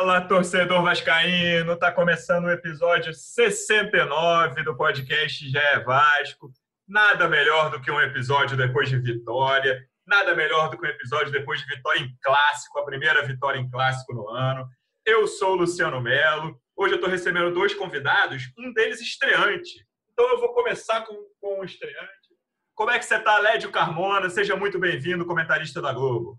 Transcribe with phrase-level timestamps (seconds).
[0.00, 1.76] Fala, torcedor vascaíno!
[1.76, 6.50] Tá começando o episódio 69 do podcast Já é Vasco.
[6.88, 9.86] Nada melhor do que um episódio depois de vitória.
[10.06, 13.68] Nada melhor do que um episódio depois de vitória em clássico, a primeira vitória em
[13.68, 14.66] clássico no ano.
[15.04, 16.58] Eu sou o Luciano Melo.
[16.74, 19.86] Hoje eu estou recebendo dois convidados, um deles estreante.
[20.14, 22.30] Então eu vou começar com, com o estreante.
[22.74, 24.30] Como é que você está, Lédio Carmona?
[24.30, 26.38] Seja muito bem-vindo, comentarista da Globo.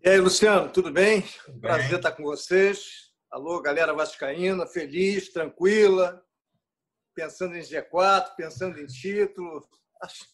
[0.00, 1.22] E aí, Luciano, tudo bem?
[1.44, 1.96] Tudo Prazer bem.
[1.96, 3.10] estar com vocês.
[3.32, 6.24] Alô, galera vascaína, feliz, tranquila,
[7.16, 9.68] pensando em G4, pensando em título.
[10.00, 10.24] Acho,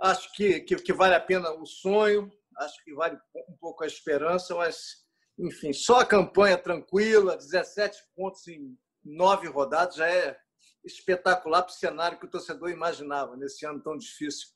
[0.00, 3.86] acho que, que, que, vale a pena o sonho, acho que vale um pouco a
[3.86, 5.04] esperança, mas,
[5.38, 8.74] enfim, só a campanha tranquila, 17 pontos em
[9.04, 10.34] nove rodadas, já é
[10.82, 14.48] espetacular para o cenário que o torcedor imaginava nesse ano tão difícil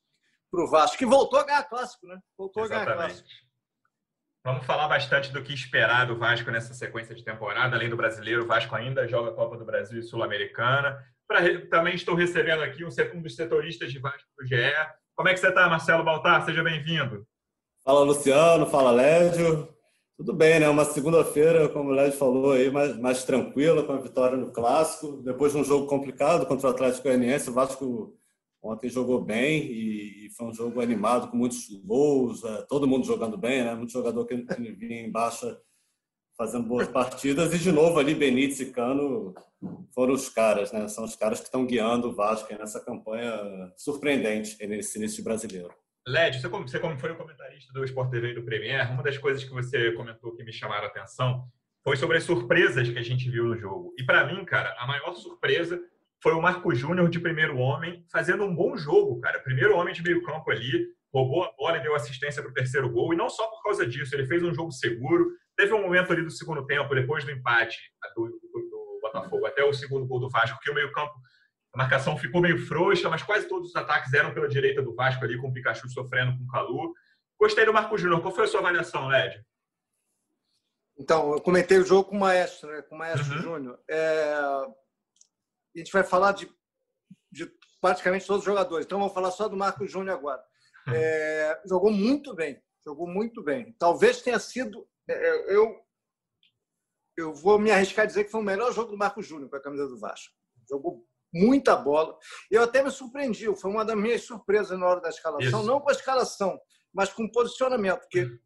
[0.51, 2.19] para o Vasco, que voltou a ganhar clássico, né?
[2.37, 2.91] Voltou Exatamente.
[2.91, 3.48] a ganhar clássico.
[4.45, 7.77] Vamos falar bastante do que esperar do Vasco nessa sequência de temporada.
[7.77, 10.99] Além do brasileiro, o Vasco ainda joga a Copa do Brasil e Sul-Americana.
[11.71, 14.73] Também estou recebendo aqui um, dos setoristas de Vasco do GE.
[15.15, 16.45] Como é que você está, Marcelo Baltar?
[16.45, 17.27] Seja bem-vindo.
[17.85, 18.67] Fala, Luciano.
[18.67, 19.69] Fala, Lédio.
[20.17, 20.69] Tudo bem, né?
[20.69, 25.23] Uma segunda-feira, como o Lédio falou aí, mais, mais tranquila, com a vitória no Clássico.
[25.23, 28.18] Depois de um jogo complicado contra o Atlético Goianiense, o Vasco
[28.63, 33.39] Ontem jogou bem e foi um jogo animado, com muitos gols, é, todo mundo jogando
[33.39, 33.75] bem, né?
[33.75, 35.61] Muito jogador que vinha em baixa
[36.37, 37.53] fazendo boas partidas.
[37.53, 39.35] E, de novo, ali Benítez e Cano
[39.93, 40.87] foram os caras, né?
[40.89, 43.33] São os caras que estão guiando o Vasco nessa campanha
[43.77, 45.73] surpreendente nesse início brasileiro.
[46.07, 49.19] Led, você, você como foi o comentarista do Sport TV e do Premier, uma das
[49.19, 51.47] coisas que você comentou que me chamaram a atenção
[51.85, 53.95] foi sobre as surpresas que a gente viu no jogo.
[53.99, 55.81] E para mim, cara, a maior surpresa
[56.21, 59.39] foi o Marco Júnior de primeiro homem, fazendo um bom jogo, cara.
[59.41, 62.91] Primeiro homem de meio campo ali, roubou a bola e deu assistência para o terceiro
[62.91, 63.13] gol.
[63.15, 65.31] E não só por causa disso, ele fez um jogo seguro.
[65.57, 67.79] Teve um momento ali do segundo tempo, depois do empate
[68.17, 71.15] do, do, do Botafogo, até o segundo gol do Vasco, que o meio campo,
[71.75, 75.25] a marcação ficou meio frouxa, mas quase todos os ataques eram pela direita do Vasco
[75.25, 76.95] ali, com o Pikachu sofrendo com o Calu.
[77.39, 78.21] Gostei do Marco Júnior.
[78.21, 79.41] Qual foi a sua avaliação, Led?
[80.99, 82.83] Então, eu comentei o jogo com o Maestro, né?
[82.83, 83.43] com o Maestro uhum.
[83.43, 83.79] Júnior.
[83.89, 84.35] É
[85.79, 86.51] a gente vai falar de,
[87.31, 87.51] de
[87.81, 88.85] praticamente todos os jogadores.
[88.85, 90.43] Então, vamos falar só do Marcos Júnior agora.
[90.89, 90.93] Hum.
[90.93, 93.75] É, jogou muito bem, jogou muito bem.
[93.79, 94.87] Talvez tenha sido.
[95.09, 95.81] É, é, eu,
[97.17, 99.57] eu vou me arriscar a dizer que foi o melhor jogo do Marcos Júnior com
[99.57, 100.35] a camisa do Vasco.
[100.69, 102.17] Jogou muita bola.
[102.51, 105.69] Eu até me surpreendi, foi uma das minhas surpresas na hora da escalação, Isso.
[105.69, 106.59] não com a escalação,
[106.93, 108.39] mas com o posicionamento, que, hum.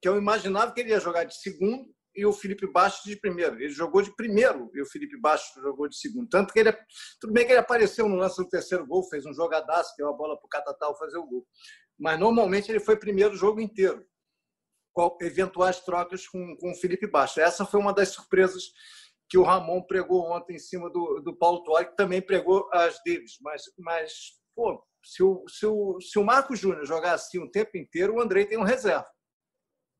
[0.00, 3.54] que eu imaginava que ele ia jogar de segundo e o Felipe Bastos de primeiro.
[3.54, 6.28] Ele jogou de primeiro e o Felipe Bastos jogou de segundo.
[6.28, 6.76] Tanto que ele,
[7.20, 10.12] tudo bem que ele apareceu no lance do terceiro gol, fez um jogadaço, deu a
[10.12, 11.46] bola para o Catatal fazer o gol.
[11.96, 14.04] Mas normalmente ele foi primeiro o jogo inteiro,
[15.20, 17.40] eventuais trocas com, com o Felipe Bastos.
[17.40, 18.64] Essa foi uma das surpresas
[19.30, 23.00] que o Ramon pregou ontem em cima do, do Paulo Tuori, que também pregou as
[23.04, 23.38] deles.
[23.40, 24.12] Mas, mas
[24.56, 28.20] pô, se o, se o, se o Marcos Júnior jogar assim o tempo inteiro, o
[28.20, 29.06] Andrei tem um reserva.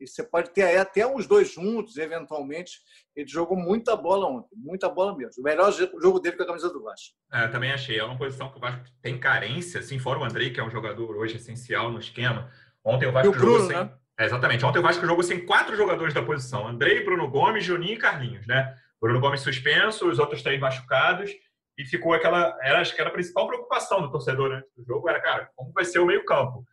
[0.01, 2.79] E você pode ter aí até os dois juntos, eventualmente.
[3.17, 5.43] Ele jogou muita bola ontem, muita bola mesmo.
[5.43, 7.17] O melhor jogo dele com a camisa do Vasco.
[7.33, 7.99] É, eu também achei.
[7.99, 10.71] É uma posição que o Vasco tem carência, assim, fora o Andrei, que é um
[10.71, 12.51] jogador hoje essencial no esquema.
[12.85, 13.77] Ontem o Vasco e o Bruno, jogou sem.
[13.77, 13.93] Né?
[14.19, 14.65] É, exatamente.
[14.65, 18.47] Ontem o Vasco jogou sem quatro jogadores da posição: Andrei, Bruno Gomes, Juninho e Carlinhos,
[18.47, 18.75] né?
[19.01, 21.31] Bruno Gomes suspenso, os outros três machucados.
[21.77, 22.57] E ficou aquela.
[22.61, 25.73] Era, acho que era a principal preocupação do torcedor antes do jogo: era, cara, como
[25.73, 26.65] vai ser o meio-campo?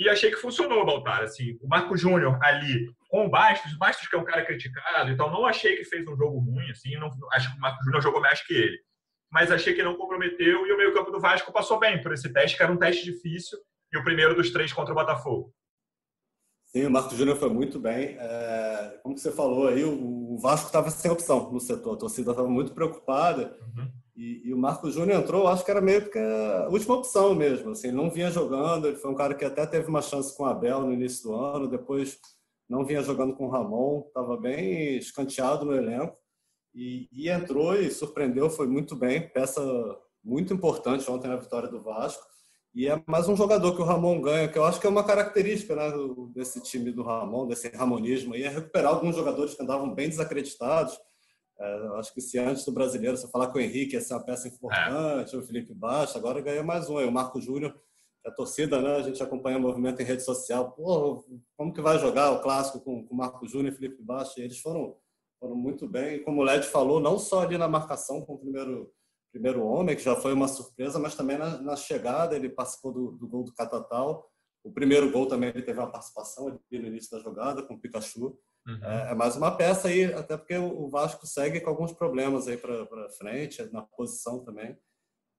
[0.00, 1.22] E achei que funcionou, Baltar.
[1.22, 5.10] Assim, o Marco Júnior ali com o Bastos, o Bastos que é um cara criticado,
[5.10, 8.02] então não achei que fez um jogo ruim, assim, não, acho que o Marco Júnior
[8.02, 8.78] jogou mais que ele.
[9.30, 12.56] Mas achei que não comprometeu e o meio-campo do Vasco passou bem por esse teste,
[12.56, 13.58] que era um teste difícil,
[13.92, 15.52] e o primeiro dos três contra o Botafogo.
[16.64, 18.16] Sim, o Marco Júnior foi muito bem.
[18.18, 22.48] É, como você falou aí, o Vasco estava sem opção no setor, a torcida estava
[22.48, 23.58] muito preocupada.
[23.76, 23.92] Uhum.
[24.20, 27.70] E, e, o Marco Júnior entrou, acho que era meio que a última opção mesmo.
[27.70, 30.42] Assim, ele não vinha jogando, ele foi um cara que até teve uma chance com
[30.42, 32.18] o Abel no início do ano, depois
[32.68, 36.18] não vinha jogando com o Ramon, estava bem escanteado no elenco.
[36.74, 39.62] E, e, entrou e surpreendeu, foi muito bem, peça
[40.22, 42.22] muito importante ontem na vitória do Vasco.
[42.74, 45.02] E é mais um jogador que o Ramon ganha, que eu acho que é uma
[45.02, 45.90] característica né,
[46.34, 51.00] desse time do Ramon, desse ramonismo, aí, é recuperar alguns jogadores que andavam bem desacreditados
[51.60, 54.24] É, acho que se antes do brasileiro você falar com o Henrique ia ser uma
[54.24, 55.38] peça importante, é.
[55.38, 56.98] o Felipe Baixo, agora ganhou mais um.
[56.98, 57.78] E o Marco Júnior,
[58.24, 58.96] a torcida, né?
[58.96, 60.72] A gente acompanha o movimento em rede social.
[60.72, 61.22] Pô,
[61.58, 64.40] como que vai jogar o clássico com o Marco Júnior e Felipe Baixo?
[64.40, 64.96] E eles foram,
[65.38, 66.16] foram muito bem.
[66.16, 68.90] E como o Led falou, não só ali na marcação com o primeiro,
[69.30, 73.12] primeiro homem, que já foi uma surpresa, mas também na, na chegada, ele participou do,
[73.12, 74.30] do gol do Catatal.
[74.64, 77.78] O primeiro gol também ele teve uma participação ali no início da jogada com o
[77.78, 78.38] Pikachu.
[78.66, 78.84] Uhum.
[78.84, 82.56] É, é, mais uma peça aí, até porque o Vasco segue com alguns problemas aí
[82.56, 84.76] para frente, na posição também.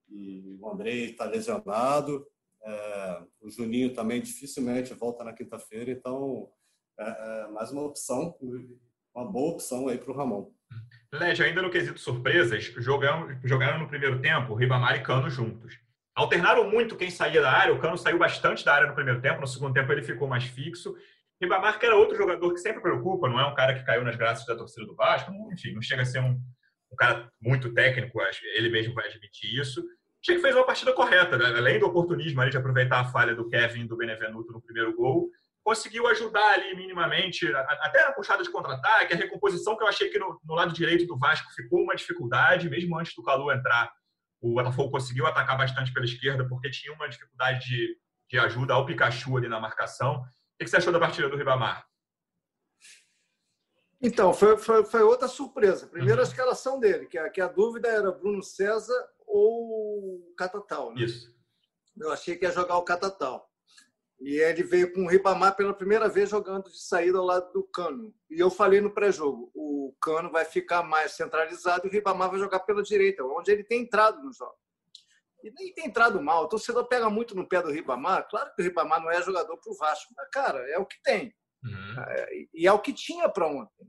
[0.10, 2.26] E o Andrei está lesionado,
[2.64, 6.50] é, o Juninho também dificilmente volta na quinta-feira, então
[7.00, 8.36] é, é, mais uma opção,
[9.16, 10.52] uma boa opção aí para o Ramon.
[11.14, 15.78] Led, ainda no quesito surpresas, jogaram, jogaram no primeiro tempo Ribamar e Cano juntos.
[16.14, 19.42] Alternaram muito quem saía da área, o Cano saiu bastante da área no primeiro tempo,
[19.42, 20.96] no segundo tempo ele ficou mais fixo,
[21.42, 24.16] Ribamar, que era outro jogador que sempre preocupa, não é um cara que caiu nas
[24.16, 26.40] graças da torcida do Vasco, enfim, não chega a ser um,
[26.92, 28.20] um cara muito técnico,
[28.56, 29.84] ele mesmo vai admitir isso.
[30.22, 31.46] Achei que fez uma partida correta, né?
[31.46, 35.32] além do oportunismo ali de aproveitar a falha do Kevin do Benevenuto no primeiro gol,
[35.64, 40.20] conseguiu ajudar ali minimamente, até na puxada de contra-ataque, a recomposição que eu achei que
[40.20, 43.92] no, no, lado direito do Vasco ficou uma dificuldade, mesmo antes do Calu entrar.
[44.40, 47.96] O Botafogo conseguiu atacar bastante pela esquerda porque tinha uma dificuldade de,
[48.30, 50.24] de ajuda ao Pikachu ali na marcação
[50.64, 51.86] que você achou da partida do Ribamar?
[54.02, 55.86] Então, foi, foi, foi outra surpresa.
[55.86, 56.26] Primeiro, uhum.
[56.26, 60.94] a escalação dele, que a, que a dúvida era Bruno César ou Catatal.
[60.94, 61.04] Né?
[61.04, 61.32] Isso.
[62.00, 63.48] Eu achei que ia jogar o Catatal.
[64.20, 67.64] E ele veio com o Ribamar pela primeira vez jogando de saída ao lado do
[67.64, 68.14] Cano.
[68.30, 72.40] E eu falei no pré-jogo, o Cano vai ficar mais centralizado e o Ribamar vai
[72.40, 74.56] jogar pela direita, onde ele tem entrado no jogo.
[75.44, 76.44] E nem tem entrado mal.
[76.44, 78.28] O torcedor pega muito no pé do Ribamar.
[78.30, 81.02] Claro que o Ribamar não é jogador para o Vasco, mas, cara, é o que
[81.04, 81.34] tem.
[81.64, 82.04] Uhum.
[82.08, 83.86] É, e é o que tinha para ontem.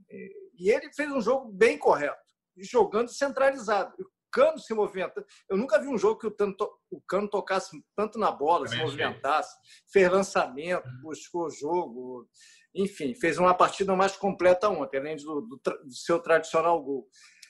[0.57, 2.21] E ele fez um jogo bem correto,
[2.57, 3.93] jogando centralizado.
[3.99, 5.25] O Cano se movimenta.
[5.49, 8.79] Eu nunca vi um jogo que o, tanto, o Cano tocasse tanto na bola, Também
[8.79, 9.55] se movimentasse,
[9.91, 11.01] fez lançamento, uhum.
[11.01, 12.27] buscou jogo.
[12.75, 17.07] Enfim, fez uma partida mais completa ontem, além do, do, do seu tradicional gol.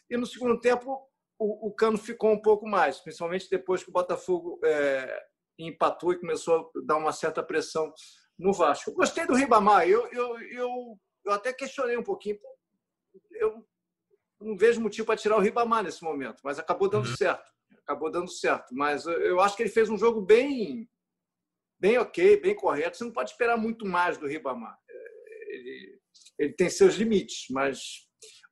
[0.09, 1.09] E no segundo tempo,
[1.43, 5.23] o, o Cano ficou um pouco mais, principalmente depois que o Botafogo é,
[5.59, 7.93] empatou e começou a dar uma certa pressão
[8.39, 8.89] no Vasco.
[8.89, 12.39] Eu gostei do Ribamar, eu, eu, eu, eu até questionei um pouquinho.
[13.31, 13.65] Eu
[14.39, 17.15] não vejo motivo para tirar o Ribamar nesse momento, mas acabou dando uhum.
[17.15, 17.51] certo.
[17.83, 18.73] Acabou dando certo.
[18.73, 20.89] Mas eu acho que ele fez um jogo bem,
[21.77, 22.97] bem ok, bem correto.
[22.97, 24.77] Você não pode esperar muito mais do Ribamar.
[24.89, 25.99] É, ele,
[26.39, 28.07] ele tem seus limites, mas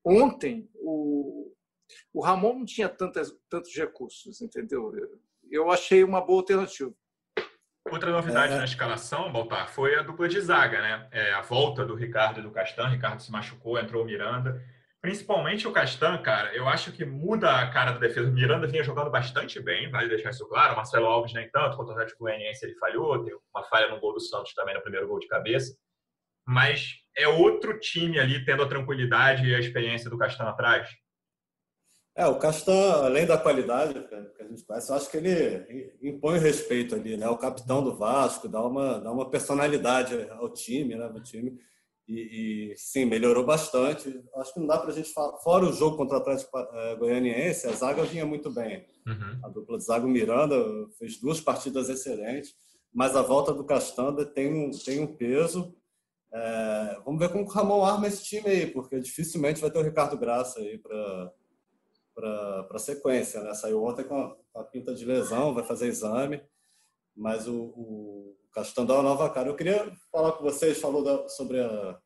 [0.05, 1.53] ontem o,
[2.13, 4.91] o Ramon não tinha tantas, tantos recursos, entendeu?
[5.49, 6.93] Eu achei uma boa alternativa.
[7.89, 8.57] Outra novidade é.
[8.57, 11.07] na escalação, Baltar, foi a dupla de zaga, né?
[11.11, 12.87] É, a volta do Ricardo e do Castan.
[12.89, 14.63] Ricardo se machucou, entrou o Miranda.
[15.01, 18.29] Principalmente o Castan, cara, eu acho que muda a cara da defesa.
[18.29, 20.73] O Miranda vinha jogando bastante bem, vale deixar isso claro.
[20.73, 23.99] O Marcelo Alves nem tanto, contra o Atlético Goianiense ele falhou, tem uma falha no
[23.99, 25.75] gol do Santos também no primeiro gol de cabeça.
[26.47, 30.87] Mas é outro time ali tendo a tranquilidade e a experiência do Castan atrás.
[32.21, 36.37] É, o Castan, além da qualidade que a gente conhece, eu acho que ele impõe
[36.37, 37.27] respeito ali, né?
[37.27, 41.09] O capitão do Vasco dá uma, dá uma personalidade ao time, né?
[41.09, 41.57] No time.
[42.07, 44.23] E, e sim, melhorou bastante.
[44.35, 45.35] Acho que não dá para a gente falar.
[45.39, 48.85] Fora o jogo contra o Atlético eh, Goianiense, a zaga vinha muito bem.
[49.07, 49.39] Uhum.
[49.43, 50.55] A dupla de zaga Miranda
[50.99, 52.53] fez duas partidas excelentes,
[52.93, 55.75] mas a volta do Castanda tem um, tem um peso.
[56.31, 59.83] É, vamos ver como o Ramon arma esse time aí, porque dificilmente vai ter o
[59.83, 61.33] Ricardo Graça aí para
[62.13, 63.41] para a sequência.
[63.41, 63.53] Né?
[63.53, 66.41] Saiu ontem com a, com a, pinta de lesão, vai fazer exame,
[67.15, 69.49] mas o, o Castan dá uma nova cara.
[69.49, 71.97] Eu queria falar com vocês, falou da, sobre, a,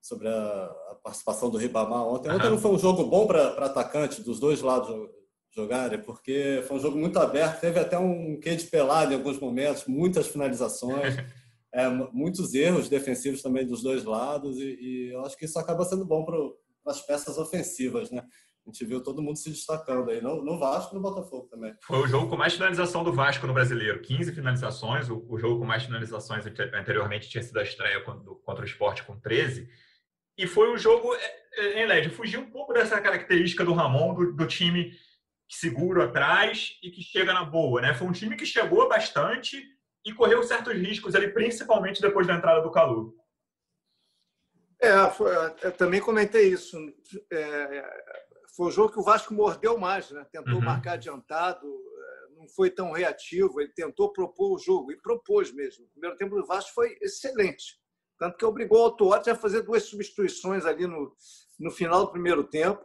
[0.00, 2.30] sobre a, a, participação do Ribamar ontem.
[2.30, 5.08] Ontem não foi um jogo bom para atacante dos dois lados
[5.52, 9.38] jogarem, porque foi um jogo muito aberto, teve até um quê de pelado em alguns
[9.40, 11.16] momentos, muitas finalizações.
[11.72, 15.84] É, muitos erros defensivos também dos dois lados e, e eu acho que isso acaba
[15.84, 16.36] sendo bom para
[16.86, 18.26] as peças ofensivas, né?
[18.70, 21.74] A gente viu todo mundo se destacando aí, no, no Vasco e no Botafogo também.
[21.82, 24.00] Foi o jogo com mais finalização do Vasco no brasileiro.
[24.00, 25.10] 15 finalizações.
[25.10, 29.02] O, o jogo com mais finalizações anteriormente tinha sido a estreia contra, contra o esporte
[29.02, 29.68] com 13.
[30.38, 31.12] E foi um jogo,
[31.74, 34.92] em LED, fugiu um pouco dessa característica do Ramon, do, do time
[35.48, 37.92] seguro atrás e que chega na boa, né?
[37.92, 39.60] Foi um time que chegou bastante
[40.06, 43.16] e correu certos riscos ali, principalmente depois da entrada do Calu.
[44.80, 46.78] É, foi, eu também comentei isso.
[47.30, 47.84] É,
[48.56, 50.24] foi o jogo que o Vasco mordeu mais, né?
[50.30, 50.60] tentou uhum.
[50.60, 55.84] marcar adiantado, eh, não foi tão reativo, ele tentou propor o jogo, e propôs mesmo.
[55.84, 57.78] O primeiro tempo do Vasco foi excelente,
[58.18, 61.14] tanto que obrigou o Autote a fazer duas substituições ali no,
[61.58, 62.84] no final do primeiro tempo.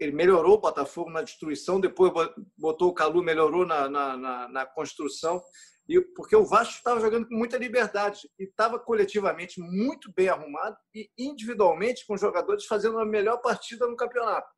[0.00, 2.12] ele melhorou o Botafogo na destruição, depois
[2.56, 5.42] botou o Calu, melhorou na, na, na, na construção,
[5.88, 10.76] e porque o Vasco estava jogando com muita liberdade e estava coletivamente muito bem arrumado
[10.94, 14.48] e individualmente com jogadores fazendo a melhor partida no campeonato.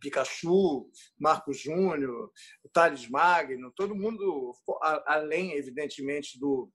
[0.00, 2.30] Pikachu, Marcos Júnior,
[2.72, 4.52] Thales Magno, todo mundo,
[5.06, 6.68] além, evidentemente, do,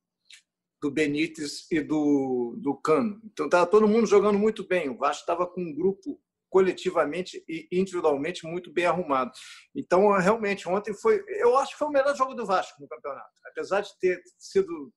[0.82, 3.20] do Benítez e do, do Cano.
[3.26, 4.90] Então, estava todo mundo jogando muito bem.
[4.90, 6.20] O Vasco estava com um grupo
[6.58, 9.32] coletivamente e individualmente muito bem arrumado.
[9.76, 11.24] Então, realmente, ontem foi.
[11.28, 13.30] Eu acho que foi o melhor jogo do Vasco no campeonato.
[13.46, 14.92] Apesar de ter sido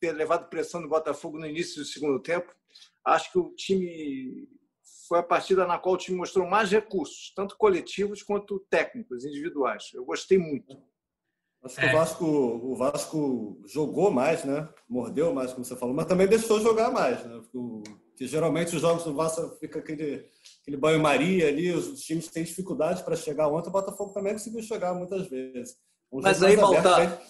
[0.00, 2.50] ter levado pressão do Botafogo no início do segundo tempo,
[3.06, 4.48] acho que o time
[5.06, 9.90] foi a partida na qual o time mostrou mais recursos, tanto coletivos quanto técnicos, individuais.
[9.92, 10.82] Eu gostei muito.
[11.62, 11.90] Acho que é.
[11.90, 14.66] o, Vasco, o Vasco jogou mais, né?
[14.88, 17.40] Mordeu mais, como você falou, mas também deixou jogar mais, né?
[18.22, 23.02] Porque, geralmente os jogos do Vasco fica aquele, aquele banho-maria ali, os times têm dificuldade
[23.02, 23.48] para chegar.
[23.48, 25.76] Ontem o Botafogo também conseguiu chegar muitas vezes.
[26.12, 27.20] Um mas aí, Baltar,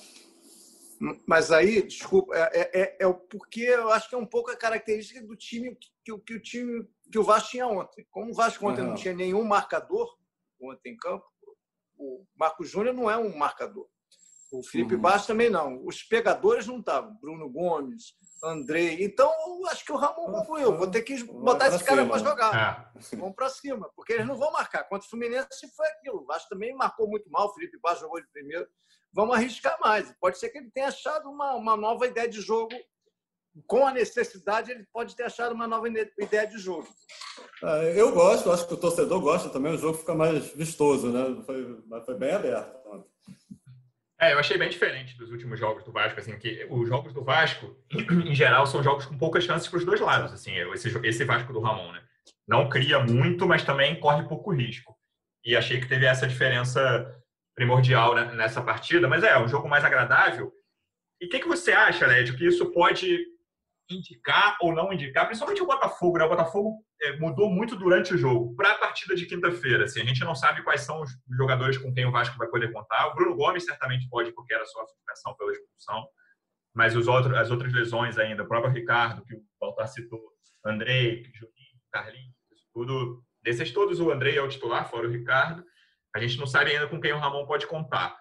[1.27, 4.57] mas aí, desculpa, é, é, é, é, porque eu acho que é um pouco a
[4.57, 8.07] característica do time que, que, que o time que o Vasco tinha ontem.
[8.11, 8.89] Como o Vasco ontem uhum.
[8.89, 10.09] não tinha nenhum marcador
[10.61, 11.25] ontem em campo,
[11.97, 13.87] o Marco Júnior não é um marcador.
[14.53, 15.01] O Felipe uhum.
[15.01, 15.85] Bastos também não.
[15.87, 17.17] Os pegadores não estavam.
[17.21, 19.05] Bruno Gomes, Andrei.
[19.05, 19.33] Então,
[19.69, 20.77] acho que o Ramon concluiu.
[20.77, 22.93] Vou ter que botar esse cara para jogar.
[23.01, 23.17] É.
[23.17, 24.83] Vamos para cima, porque eles não vão marcar.
[24.85, 26.23] Contra o Fluminense foi aquilo.
[26.23, 27.47] O Vasco também marcou muito mal.
[27.47, 28.67] O Felipe Bastos jogou de primeiro.
[29.13, 30.13] Vamos arriscar mais.
[30.21, 32.75] Pode ser que ele tenha achado uma, uma nova ideia de jogo.
[33.67, 36.89] Com a necessidade, ele pode ter achado uma nova ideia de jogo.
[37.63, 39.75] É, eu gosto, acho que o torcedor gosta também.
[39.75, 41.43] O jogo fica mais vistoso, né?
[41.45, 42.82] Foi, foi bem aberto.
[44.23, 47.25] É, eu achei bem diferente dos últimos jogos do Vasco, assim, que os jogos do
[47.25, 51.25] Vasco, em geral, são jogos com poucas chances para os dois lados, assim, esse, esse
[51.25, 52.01] Vasco do Ramon, né?
[52.47, 54.97] Não cria muito, mas também corre pouco risco.
[55.45, 57.21] E achei que teve essa diferença
[57.53, 60.53] primordial né, nessa partida, mas é, um jogo mais agradável.
[61.21, 63.27] E o que, que você acha, Lédio, que isso pode
[63.91, 66.25] indicar ou não indicar, principalmente o Botafogo, né?
[66.25, 68.55] O Botafogo é, mudou muito durante o jogo.
[68.55, 71.93] Para a partida de quinta-feira, assim, a gente não sabe quais são os jogadores com
[71.93, 73.09] quem o Vasco vai poder contar.
[73.09, 76.07] O Bruno Gomes certamente pode, porque era só a suspensão pela expulsão.
[76.75, 80.21] Mas os outros, as outras lesões ainda, o próprio Ricardo, que o Baltar citou,
[80.65, 82.35] Andrei, Juninho, Carlinhos,
[82.73, 83.23] tudo.
[83.43, 85.65] Desses todos, o Andrei é o titular, fora o Ricardo.
[86.15, 88.17] A gente não sabe ainda com quem o Ramon pode contar.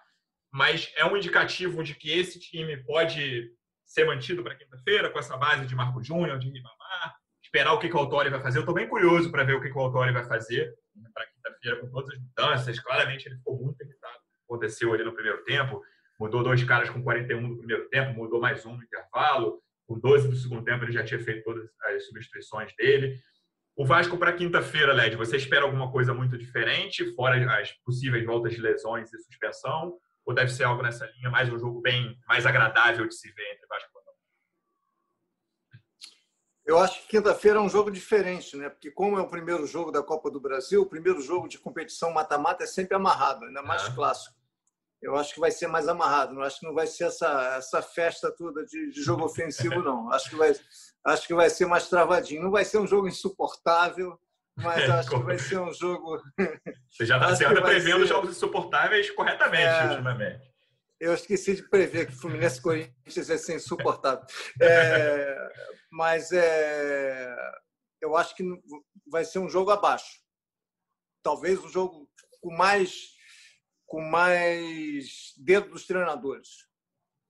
[0.52, 3.50] Mas é um indicativo de que esse time pode
[3.92, 7.88] ser mantido para quinta-feira, com essa base de Marco Júnior, de Ribamar, esperar o que,
[7.88, 8.58] que o Autori vai fazer.
[8.58, 10.74] Eu estou bem curioso para ver o que, que o Autori vai fazer
[11.12, 12.80] para quinta-feira, com todas as mudanças.
[12.80, 14.22] Claramente ele ficou muito irritado
[14.52, 15.82] aconteceu ali no primeiro tempo.
[16.20, 19.60] Mudou dois caras com 41 no primeiro tempo, mudou mais um no intervalo.
[19.86, 23.18] Com 12 do segundo tempo, ele já tinha feito todas as substituições dele.
[23.74, 28.52] O Vasco para quinta-feira, Led, você espera alguma coisa muito diferente, fora as possíveis voltas
[28.52, 29.98] de lesões e suspensão?
[30.24, 33.54] Ou deve ser algo nessa linha, mais um jogo bem mais agradável de se ver
[33.54, 34.18] entre Vasco e Botafogo?
[36.64, 38.68] Eu acho que quinta-feira é um jogo diferente, né?
[38.68, 42.12] Porque como é o primeiro jogo da Copa do Brasil, o primeiro jogo de competição
[42.12, 44.40] mata-mata é sempre amarrado, ainda mais clássico.
[45.02, 46.32] Eu acho que vai ser mais amarrado.
[46.32, 50.12] Não acho que não vai ser essa essa festa toda de, de jogo ofensivo, não.
[50.12, 50.54] Acho que vai
[51.04, 52.44] acho que vai ser mais travadinho.
[52.44, 54.16] Não vai ser um jogo insuportável
[54.56, 56.20] mas acho que vai ser um jogo.
[56.90, 58.06] Você já está prevendo ser...
[58.06, 59.90] jogos insuportáveis corretamente é...
[59.90, 60.52] ultimamente.
[61.00, 64.24] Eu esqueci de prever que Fluminense e Corinthians ia ser insuportável.
[64.60, 65.36] É...
[65.90, 67.34] mas é...
[68.00, 68.44] eu acho que
[69.10, 70.20] vai ser um jogo abaixo.
[71.22, 72.08] Talvez um jogo
[72.40, 73.12] com mais
[73.92, 76.48] com mais dedo dos treinadores,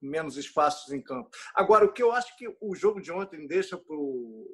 [0.01, 1.29] menos espaços em campo.
[1.53, 4.47] Agora, o que eu acho que o jogo de ontem deixa para o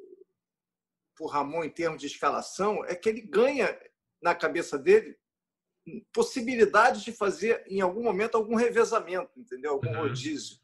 [1.19, 3.77] por Ramon em termos de escalação é que ele ganha
[4.23, 5.17] na cabeça dele
[6.13, 9.73] possibilidade de fazer em algum momento algum revezamento, entendeu?
[9.73, 10.01] Algum uhum.
[10.03, 10.57] rodízio.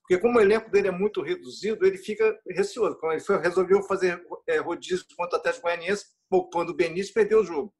[0.00, 2.96] Porque como o elenco dele é muito reduzido, ele fica receoso.
[2.98, 7.40] Quando ele foi, resolveu fazer é, rodízio contra o Atlético Goianiense, poupando o Benício, perdeu
[7.40, 7.72] o jogo.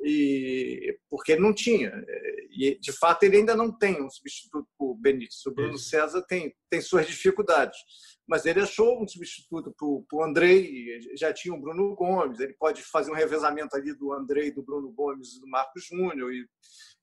[0.00, 1.90] E, porque ele não tinha.
[2.08, 5.52] É, e, de fato, ele ainda não tem um substituto para o Benício.
[5.52, 7.78] O Bruno César tem, tem suas dificuldades
[8.26, 12.82] mas ele achou um substituto para o Andrei, já tinha o Bruno Gomes, ele pode
[12.82, 16.46] fazer um revezamento ali do Andrei, do Bruno Gomes, do Marcos Júnior e,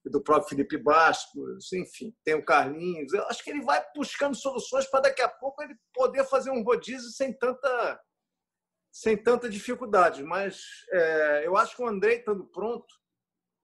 [0.04, 3.12] e, do próprio Felipe Bastos, enfim, tem o Carlinhos.
[3.12, 6.62] Eu acho que ele vai buscando soluções para daqui a pouco ele poder fazer um
[6.62, 8.00] rodízio sem tanta,
[8.90, 10.24] sem tanta dificuldade.
[10.24, 12.86] Mas é, eu acho que o Andrei estando pronto,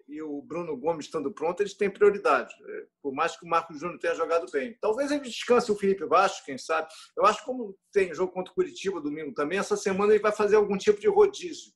[0.08, 3.80] e o Bruno Gomes estando pronto, eles têm prioridade, é, por mais que o Marcos
[3.80, 4.76] Júnior tenha jogado bem.
[4.80, 6.88] Talvez ele descanse o Felipe Vasco, quem sabe.
[7.16, 10.32] Eu acho que como tem jogo contra o Curitiba domingo também, essa semana ele vai
[10.32, 11.72] fazer algum tipo de rodízio.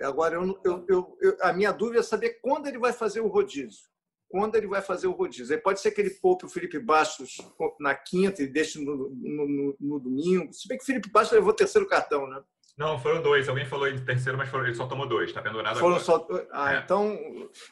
[0.00, 3.88] Agora, eu, eu, eu, a minha dúvida é saber quando ele vai fazer o rodízio.
[4.30, 5.54] Quando ele vai fazer o rodízio.
[5.54, 7.38] Aí pode ser que ele poupe o Felipe Bastos
[7.80, 10.52] na quinta e deixe no, no, no, no domingo.
[10.52, 12.42] Se bem que o Felipe Bastos levou o terceiro cartão, né?
[12.78, 13.48] Não, foram dois.
[13.48, 15.28] Alguém falou de terceiro, mas ele só tomou dois.
[15.28, 16.04] Está pendurado foram agora.
[16.04, 16.26] Só...
[16.52, 16.78] Ah, é.
[16.78, 17.18] então...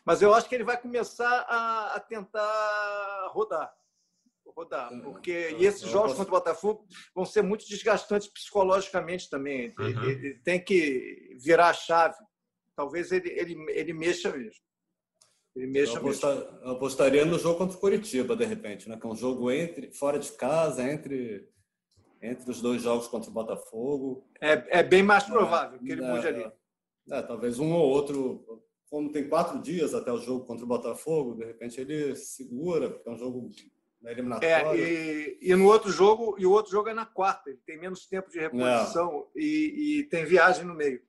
[0.04, 3.72] Mas eu acho que ele vai começar a, a tentar rodar
[4.56, 5.00] rodar, uhum.
[5.02, 9.75] porque e esses jogos contra o Botafogo vão ser muito desgastantes psicologicamente também.
[9.78, 9.86] Uhum.
[9.86, 12.16] Ele, ele, tem que virar a chave.
[12.75, 14.62] Talvez ele, ele, ele mexa mesmo.
[15.54, 16.58] Ele mexa eu, apostar, mesmo.
[16.62, 18.98] eu apostaria no jogo contra o Curitiba, de repente, né?
[18.98, 21.48] Que é um jogo entre fora de casa, entre
[22.26, 24.26] entre os dois jogos contra o Botafogo.
[24.40, 26.52] É, é bem mais provável é, que ele é, mude ali.
[27.11, 31.37] É, talvez um ou outro, como tem quatro dias até o jogo contra o Botafogo,
[31.37, 33.49] de repente ele segura, porque é um jogo
[34.02, 34.56] na eliminatória.
[34.56, 37.78] É, e, e, no outro jogo, e o outro jogo é na quarta, ele tem
[37.78, 41.00] menos tempo de reposição e, e, tem viagem no meio.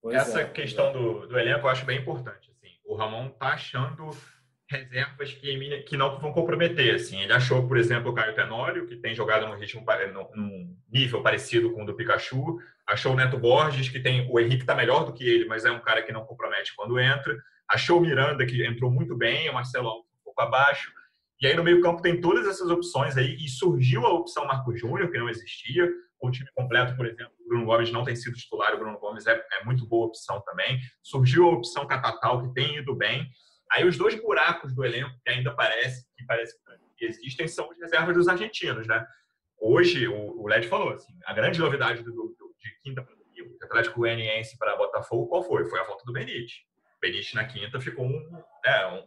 [0.00, 2.50] Pois Essa é, questão do, do elenco eu acho bem importante.
[2.50, 2.72] Assim.
[2.84, 4.10] O Ramon tá achando
[4.68, 6.94] reservas que, que não vão comprometer.
[6.94, 7.20] Assim.
[7.20, 9.84] Ele achou, por exemplo, o Caio Tenório, que tem jogado num ritmo
[10.34, 12.58] num nível parecido com o do Pikachu.
[12.86, 15.70] Achou o Neto Borges, que tem o Henrique está melhor do que ele, mas é
[15.70, 17.36] um cara que não compromete quando entra.
[17.68, 20.90] Achou o Miranda, que entrou muito bem, o Marcelo um pouco abaixo.
[21.40, 25.10] E aí no meio-campo tem todas essas opções aí, e surgiu a opção Marco Júnior,
[25.10, 25.88] que não existia.
[26.18, 29.26] O time completo, por exemplo, o Bruno Gomes não tem sido titular, o Bruno Gomes
[29.26, 30.78] é, é muito boa opção também.
[31.02, 33.28] Surgiu a opção Catatal, que tem ido bem.
[33.72, 36.54] Aí os dois buracos do elenco que ainda parece que parece
[36.96, 39.06] que existem são as reservas dos argentinos, né?
[39.58, 43.56] Hoje, o, o Led falou assim, a grande novidade do, do de quinta para domingo,
[43.62, 45.64] Atlético Goianiense para Botafogo, qual foi?
[45.66, 46.52] Foi a volta do Benítez.
[47.00, 49.06] Benítez na quinta ficou um, é, um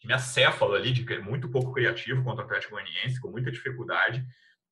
[0.00, 4.24] time acéfalo ali, de muito pouco criativo contra o Atlético Goianiense, com muita dificuldade,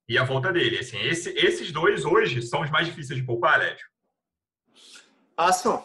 [0.08, 0.78] e a volta dele.
[0.78, 3.86] Assim, esse, esses dois hoje são os mais difíceis de poupar, Lédio?
[5.36, 5.84] Ah, são.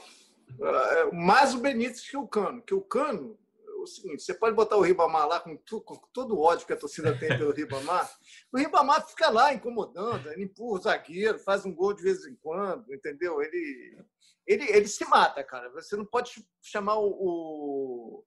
[0.51, 2.62] Uh, mais o Benítez que o Cano.
[2.62, 3.38] Que o Cano,
[3.68, 6.66] é o seguinte, você pode botar o Ribamar lá com, tu, com todo o ódio
[6.66, 8.10] que a torcida tem pelo Ribamar.
[8.51, 12.36] O Ribamar fica lá incomodando, ele empurra o zagueiro, faz um gol de vez em
[12.36, 13.42] quando, entendeu?
[13.42, 13.98] Ele,
[14.46, 15.70] ele, ele se mata, cara.
[15.72, 18.24] Você não pode chamar o, o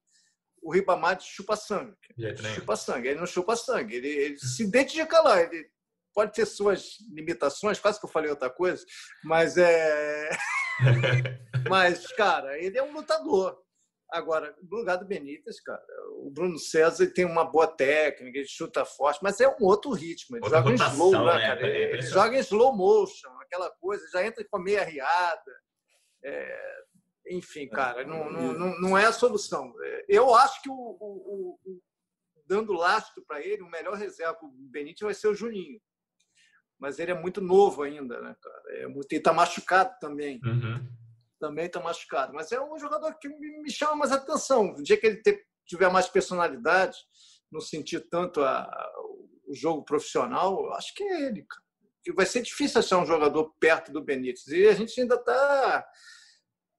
[0.63, 1.97] o Ribamar de chupa sangue.
[2.55, 3.09] Chupa sangue.
[3.09, 3.97] Ele não chupa sangue.
[3.97, 5.41] Ele, ele se identifica lá.
[5.41, 5.67] Ele
[6.15, 8.85] pode ter suas limitações, quase que eu falei outra coisa,
[9.25, 10.29] mas é.
[11.69, 13.59] mas, cara, ele é um lutador.
[14.13, 15.83] Agora, no lugar do Benítez, cara,
[16.17, 20.37] o Bruno César tem uma boa técnica, ele chuta forte, mas é um outro ritmo.
[20.37, 21.47] Ele Outra joga rotação, em slow, né, né?
[21.47, 21.67] cara?
[21.69, 25.53] Ele, ele joga em slow motion, aquela coisa, já entra com a meia riada.
[26.25, 26.81] É,
[27.31, 29.73] enfim, cara, não, não, não é a solução.
[30.09, 31.81] Eu acho que o, o, o
[32.47, 35.81] dando lastro para ele, o melhor reserva para o Benítez vai ser o Juninho.
[36.81, 38.60] Mas ele é muito novo ainda, né, cara?
[38.81, 40.41] É muito, ele está machucado também.
[40.45, 40.87] Uhum.
[41.39, 42.33] Também está machucado.
[42.35, 44.73] Mas é um jogador que me chama mais atenção.
[44.73, 46.97] No dia que ele ter, tiver mais personalidade,
[47.51, 48.69] não sentir tanto a,
[49.47, 51.63] o jogo profissional, acho que é ele, cara.
[52.03, 54.47] Que vai ser difícil achar um jogador perto do Benítez.
[54.49, 55.87] E a gente ainda está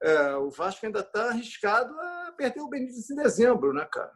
[0.03, 4.11] é, o Vasco ainda está arriscado a perder o Benítez em dezembro, né, cara?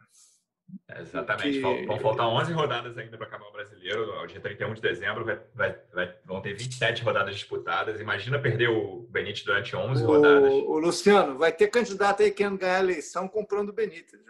[0.88, 1.60] É, exatamente.
[1.60, 1.86] Porque...
[1.86, 4.12] Vão faltar 11 rodadas ainda para acabar o brasileiro.
[4.12, 8.00] Ao dia 31 de dezembro vai, vai, vai, vão ter 27 rodadas disputadas.
[8.00, 10.52] Imagina perder o Benítez durante 11 o, rodadas.
[10.52, 14.20] O Luciano, vai ter candidato aí querendo ganhar a eleição comprando o Benítez.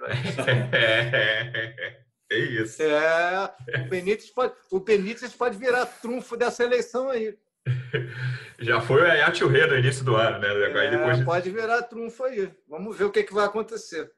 [0.72, 2.82] é, é isso.
[2.82, 7.36] É, o Benítez, pode, o Benítez pode virar trunfo dessa eleição aí.
[8.60, 10.48] Já foi o Ayat no início do ano, né?
[10.48, 11.24] É, depois...
[11.24, 12.50] Pode virar trunfo aí.
[12.68, 14.10] Vamos ver o que, que vai acontecer.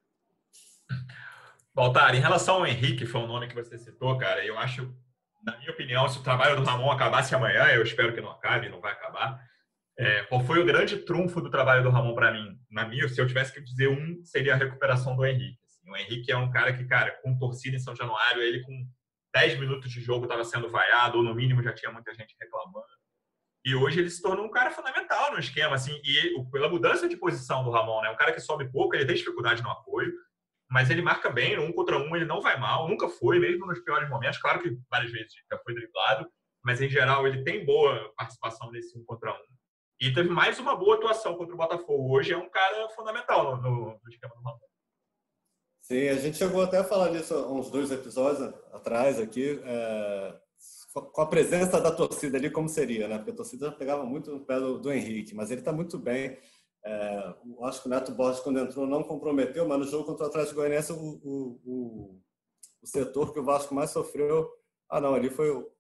[1.79, 4.93] Baltar, em relação ao Henrique, foi um nome que você citou, cara, eu acho,
[5.45, 8.69] na minha opinião, se o trabalho do Ramon acabasse amanhã, eu espero que não acabe,
[8.69, 9.41] não vai acabar.
[9.97, 12.59] É, qual foi o grande trunfo do trabalho do Ramon para mim?
[12.69, 15.57] Na minha, se eu tivesse que dizer um, seria a recuperação do Henrique.
[15.65, 18.75] Assim, o Henrique é um cara que, cara, com torcida em São Januário, ele com
[19.33, 22.89] 10 minutos de jogo estava sendo vaiado, ou no mínimo já tinha muita gente reclamando.
[23.65, 27.17] E hoje ele se tornou um cara fundamental no esquema, assim, e pela mudança de
[27.17, 28.11] posição do Ramon, né?
[28.11, 30.13] Um cara que sobe pouco, ele tem dificuldade no apoio,
[30.71, 33.81] mas ele marca bem, um contra um ele não vai mal, nunca foi, mesmo nos
[33.81, 34.39] piores momentos.
[34.39, 36.31] Claro que várias vezes já foi driblado,
[36.63, 39.59] mas em geral ele tem boa participação nesse um contra um.
[40.01, 42.15] E teve mais uma boa atuação contra o Botafogo.
[42.15, 44.59] Hoje é um cara fundamental no, no, no esquema do Ramon.
[45.81, 49.61] Sim, a gente chegou até a falar disso uns dois episódios atrás aqui.
[49.65, 50.39] É
[50.93, 53.19] com a presença da torcida ali, como seria, né?
[53.19, 56.39] Porque a torcida pegava muito no pé do, do Henrique, mas ele está muito bem.
[56.85, 60.29] É, acho que o Neto Borges, quando entrou, não comprometeu, mas no jogo contra o
[60.29, 62.21] Atlético Goianiense, o, o, o,
[62.83, 64.51] o, setor que o Vasco mais sofreu.
[64.89, 65.71] Ah, não, ali foi o.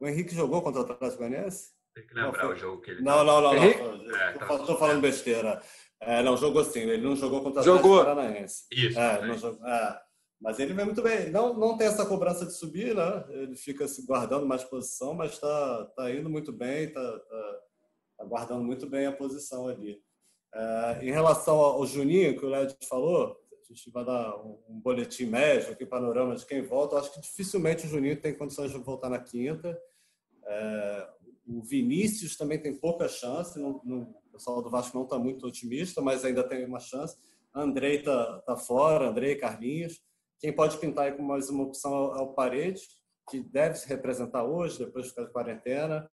[0.00, 1.70] O Henrique jogou contra o Atlético Goianiense?
[1.94, 3.02] Tem que lembrar não, o jogo que ele.
[3.02, 3.54] Não, não, não.
[3.54, 3.64] não.
[3.64, 5.60] Estou é, tá falando besteira.
[6.00, 6.80] É, não, jogou sim.
[6.80, 7.96] Ele não jogou contra jogou.
[7.96, 8.66] o Paranaense.
[8.70, 8.98] Isso.
[8.98, 10.00] É, não jogou, é.
[10.40, 11.30] Mas ele vai muito bem.
[11.30, 13.24] Não, não tem essa cobrança de subir, né?
[13.30, 17.60] Ele fica se guardando mais posição, mas está tá indo muito bem, está tá,
[18.18, 20.00] tá guardando muito bem a posição ali.
[20.54, 23.36] É, em relação ao Juninho, que o Led falou,
[23.70, 26.94] a gente vai dar um, boletim médio aqui, panorama de quem volta.
[26.94, 29.78] Eu acho que dificilmente o Juninho tem condições de voltar na quinta.
[30.44, 31.08] É,
[31.46, 33.58] o Vinícius também tem pouca chance.
[33.58, 37.16] Não, não, o pessoal do Vasco não está muito otimista, mas ainda tem uma chance.
[37.54, 40.00] Andrei está tá fora, Andrei Carlinhos.
[40.40, 42.88] Quem pode pintar aí com mais uma opção é o Paredes,
[43.28, 46.10] que deve se representar hoje, depois de ficar de quarentena.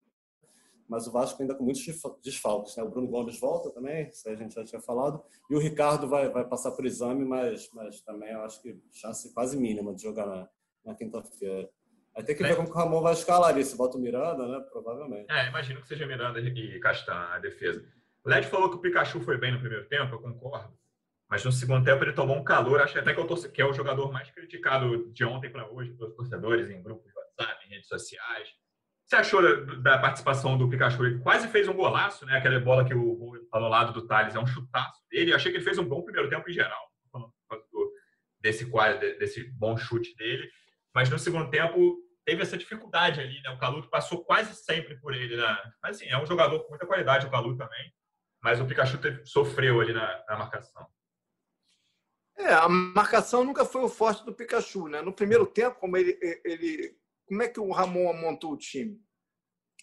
[0.88, 1.82] Mas o Vasco ainda com muitos
[2.22, 2.76] desfalques.
[2.76, 2.82] Né?
[2.82, 5.22] O Bruno Gomes volta também, isso a gente já tinha falado.
[5.50, 9.32] E o Ricardo vai, vai passar por exame, mas, mas também eu acho que chance
[9.32, 10.48] quase mínima de jogar na,
[10.84, 11.68] na quinta-feira.
[12.16, 12.54] Aí tem que ver é.
[12.54, 13.64] como o Ramon vai escalar ali.
[13.64, 14.64] Se bota o Miranda, né?
[14.70, 15.26] Provavelmente.
[15.30, 17.84] É, imagino que seja Miranda e Castan a defesa.
[18.24, 20.72] O Led falou que o Pikachu foi bem no primeiro tempo, eu concordo.
[21.28, 23.66] Mas no segundo tempo ele tomou um calor, acho até que, eu tô, que é
[23.66, 27.70] o jogador mais criticado de ontem para hoje pelos torcedores em grupos de WhatsApp, em
[27.70, 28.48] redes sociais.
[29.06, 31.04] Você achou da, participação do Pikachu?
[31.04, 32.38] Ele quase fez um golaço, né?
[32.38, 35.30] Aquela bola que o no lado do Thales é um chutaço dele.
[35.30, 36.90] Eu achei que ele fez um bom primeiro tempo em geral,
[38.40, 38.64] desse,
[39.18, 40.48] desse bom chute dele.
[40.94, 43.50] Mas no segundo tempo teve essa dificuldade ali, né?
[43.50, 45.72] O Caluto passou quase sempre por ele, né?
[45.82, 47.92] Mas assim, é um jogador com muita qualidade, o Caluto também.
[48.42, 50.86] Mas o Pikachu teve, sofreu ali na, na marcação.
[52.36, 55.02] É, a marcação nunca foi o forte do Pikachu, né?
[55.02, 59.00] No primeiro tempo, como ele, ele como é que o Ramon montou o time?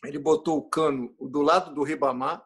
[0.03, 2.43] Ele botou o Cano do lado do Ribamar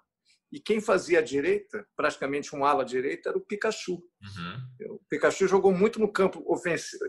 [0.51, 3.93] e quem fazia a direita, praticamente um ala direita, era o Pikachu.
[3.93, 4.95] Uhum.
[4.95, 6.41] O Pikachu jogou muito no campo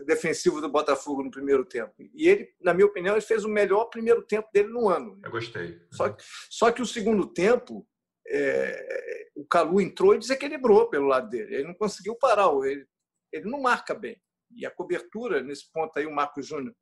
[0.05, 1.93] defensivo do Botafogo no primeiro tempo.
[2.13, 5.19] E ele, na minha opinião, ele fez o melhor primeiro tempo dele no ano.
[5.23, 5.71] Eu gostei.
[5.71, 5.87] Uhum.
[5.93, 7.87] Só, que, só que o segundo tempo,
[8.27, 11.55] é, o Calu entrou e desequilibrou pelo lado dele.
[11.55, 12.85] Ele não conseguiu parar, ele,
[13.31, 14.21] ele não marca bem.
[14.55, 16.75] E a cobertura, nesse ponto aí, o Marcos Júnior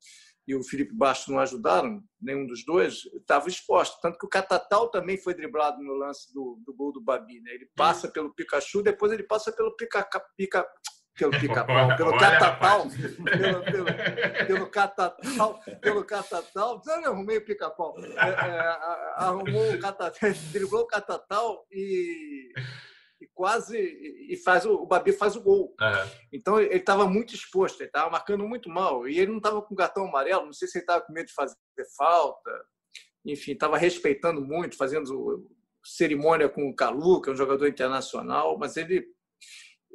[0.46, 4.00] e o Felipe Bastos não ajudaram, nenhum dos dois, estava exposto.
[4.00, 7.40] Tanto que o Catatal também foi driblado no lance do, do gol do Babi.
[7.40, 7.52] Né?
[7.52, 10.06] Ele passa pelo Pikachu, depois ele passa pelo pica,
[10.36, 10.64] pica,
[11.16, 16.82] pelo pica-pau, pelo catatal, pelo, pelo, pelo catatal, pelo catatal.
[16.86, 17.96] Eu arrumei o pica-pau.
[17.98, 18.60] É, é,
[19.16, 22.52] arrumou o catatal, driblou o catatal e
[23.20, 25.74] e quase e faz o, o Babi faz o gol.
[25.80, 26.10] Uhum.
[26.32, 29.74] Então ele estava muito exposto, ele estava marcando muito mal e ele não estava com
[29.74, 30.46] cartão amarelo.
[30.46, 31.56] Não sei se ele estava com medo de fazer
[31.96, 32.50] falta.
[33.24, 35.50] Enfim, estava respeitando muito, fazendo
[35.84, 39.06] cerimônia com o Calu, que é um jogador internacional, mas ele,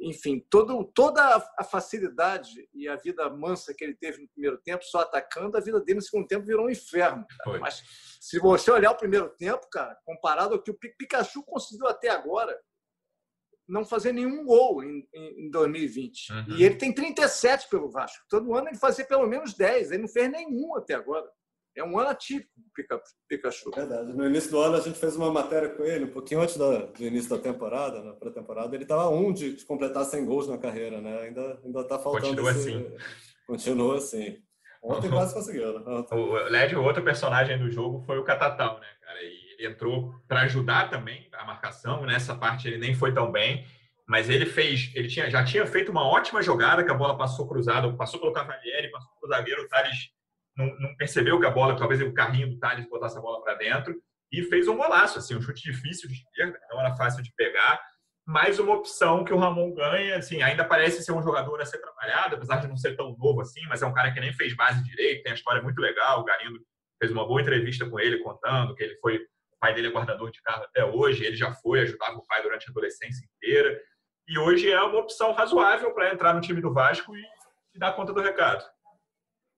[0.00, 1.22] enfim, todo, toda
[1.58, 5.60] a facilidade e a vida mansa que ele teve no primeiro tempo, só atacando, a
[5.60, 7.24] vida dele no segundo tempo virou um inferno.
[7.60, 7.82] Mas
[8.20, 12.58] se você olhar o primeiro tempo, cara, comparado ao que o Pikachu conseguiu até agora,
[13.72, 16.30] não fazer nenhum gol em, em 2020.
[16.30, 16.56] Uhum.
[16.56, 18.22] E ele tem 37 pelo Vasco.
[18.28, 19.90] Todo ano ele fazia pelo menos 10.
[19.90, 21.26] Ele não fez nenhum até agora.
[21.74, 22.50] É um ano atípico
[23.26, 23.70] Pikachu.
[23.74, 24.12] Verdade.
[24.12, 26.92] No início do ano a gente fez uma matéria com ele, um pouquinho antes do
[27.00, 28.76] início da temporada, na pré-temporada.
[28.76, 31.22] Ele estava um de, de, completar 100 gols na carreira, né?
[31.22, 32.26] Ainda ainda está faltando.
[32.26, 32.68] Continua esse...
[32.68, 32.96] assim.
[33.46, 34.42] Continua assim.
[34.82, 36.04] Ontem quase conseguiu, né?
[36.10, 38.86] O Led, o outro personagem do jogo foi o Catatal, né,
[39.66, 42.04] entrou para ajudar também a marcação.
[42.04, 43.66] Nessa parte ele nem foi tão bem,
[44.06, 47.48] mas ele fez, ele tinha, já tinha feito uma ótima jogada que a bola passou
[47.48, 50.10] cruzada, passou pelo Cavalieri, passou pelo zagueiro, o Thales
[50.56, 53.54] não, não, percebeu que a bola, talvez o carrinho do Thales botasse a bola para
[53.54, 53.94] dentro
[54.30, 57.80] e fez um golaço, assim, um chute difícil de esquerda, não era fácil de pegar,
[58.26, 61.78] mais uma opção que o Ramon ganha, assim, ainda parece ser um jogador a ser
[61.78, 64.54] trabalhado, apesar de não ser tão novo assim, mas é um cara que nem fez
[64.54, 66.60] base direito, tem a história muito legal, o Garindo
[67.00, 69.26] fez uma boa entrevista com ele, contando que ele foi
[69.62, 72.66] pai dele é guardador de carro até hoje, ele já foi, ajudava o pai durante
[72.66, 73.80] a adolescência inteira.
[74.26, 77.22] E hoje é uma opção razoável para entrar no time do Vasco e,
[77.72, 78.64] e dar conta do recado.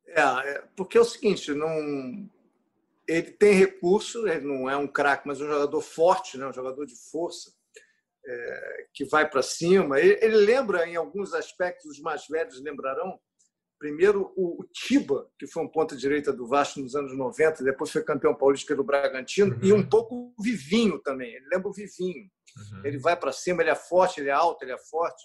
[0.08, 2.28] É, é, porque é o seguinte, não,
[3.08, 6.46] ele tem recurso, ele não é um craque, mas um jogador forte, né?
[6.46, 7.50] um jogador de força,
[8.26, 9.98] é, que vai para cima.
[9.98, 13.18] Ele, ele, lembra, em alguns aspectos, os mais velhos lembrarão,
[13.78, 18.34] Primeiro, o Tiba, que foi um ponta-direita do Vasco nos anos 90, depois foi campeão
[18.34, 19.64] paulista pelo Bragantino, uhum.
[19.64, 21.34] e um pouco o Vivinho também.
[21.34, 22.30] Ele lembra o Vivinho.
[22.56, 22.82] Uhum.
[22.84, 25.24] Ele vai para cima, ele é forte, ele é alto, ele é forte.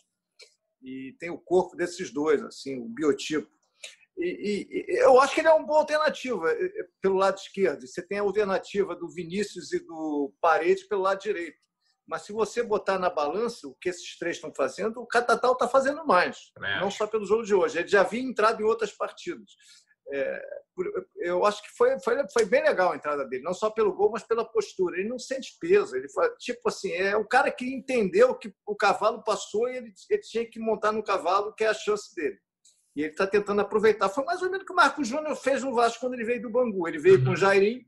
[0.82, 3.50] E tem o corpo desses dois, assim, o biotipo.
[4.18, 7.88] E, e, eu acho que ele é uma boa alternativa eh, eh, pelo lado esquerdo.
[7.88, 11.58] Você tem a alternativa do Vinícius e do Parede pelo lado direito.
[12.10, 15.68] Mas se você botar na balança o que esses três estão fazendo, o Catatal está
[15.68, 16.52] fazendo mais.
[16.58, 16.80] É.
[16.80, 17.78] Não só pelo jogo de hoje.
[17.78, 19.52] Ele já havia entrado em outras partidas.
[20.12, 20.42] É,
[21.18, 24.10] eu acho que foi, foi, foi bem legal a entrada dele, não só pelo gol,
[24.10, 24.98] mas pela postura.
[24.98, 25.96] Ele não sente peso.
[25.96, 29.94] Ele foi, tipo assim, é o cara que entendeu que o cavalo passou e ele,
[30.10, 32.40] ele tinha que montar no cavalo, que é a chance dele.
[32.96, 34.10] E ele está tentando aproveitar.
[34.10, 36.42] Foi mais ou menos o que o Marcos Júnior fez no Vasco quando ele veio
[36.42, 36.88] do Bangu.
[36.88, 37.36] Ele veio com o uhum.
[37.36, 37.86] Jairim,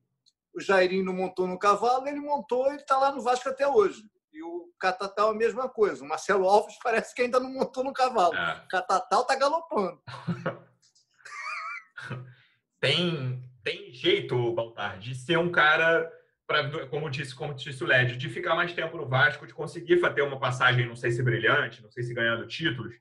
[0.53, 4.01] o Jairim não montou no cavalo, ele montou e está lá no Vasco até hoje.
[4.33, 6.03] E o Catatal a mesma coisa.
[6.03, 8.35] O Marcelo Alves parece que ainda não montou no cavalo.
[8.35, 8.63] É.
[8.63, 10.01] O Catatal está galopando.
[12.79, 16.09] tem, tem jeito, Baltar, de ser um cara,
[16.47, 20.01] pra, como disse, como disse o Led, de ficar mais tempo no Vasco, de conseguir
[20.13, 22.95] ter uma passagem, não sei se brilhante, não sei se ganhando títulos,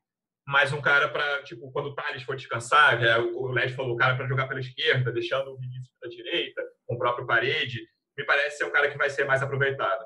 [0.47, 3.97] mas um cara para, tipo, quando o Thales for descansar, é, o Led falou, o
[3.97, 7.87] cara para jogar pela esquerda, deixando o Vinícius pela direita, com o próprio parede,
[8.19, 10.05] me parece ser um cara que vai ser mais aproveitado.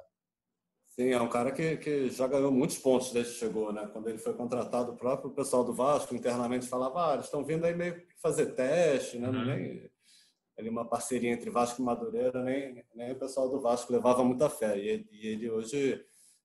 [0.88, 3.88] Sim, é um cara que, que já ganhou muitos pontos desde que chegou, né?
[3.90, 7.64] Quando ele foi contratado, o próprio pessoal do Vasco internamente falava, ah, eles estão vindo
[7.64, 9.28] aí meio que fazer teste, né?
[9.28, 9.44] Uhum.
[9.46, 9.90] Nem,
[10.58, 14.50] ali uma parceria entre Vasco e Madureira, nem, nem o pessoal do Vasco levava muita
[14.50, 14.78] fé.
[14.78, 16.04] E ele, e ele hoje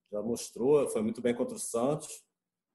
[0.09, 2.23] já mostrou, foi muito bem contra o Santos.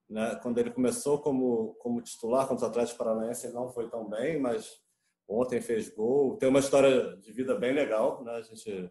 [0.08, 0.38] Né?
[0.42, 4.38] Quando ele começou como, como titular contra o Atlético Paranaense, ele não foi tão bem,
[4.38, 4.83] mas
[5.28, 6.36] ontem fez gol.
[6.36, 8.32] Tem uma história de vida bem legal, né?
[8.32, 8.90] A gente,